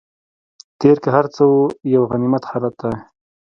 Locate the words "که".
1.03-1.09